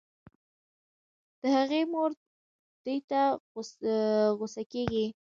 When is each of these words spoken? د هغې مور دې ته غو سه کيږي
د 1.39 1.41
هغې 1.55 1.81
مور 1.93 2.11
دې 2.85 2.95
ته 3.09 3.21
غو 4.37 4.45
سه 4.53 4.63
کيږي 4.71 5.05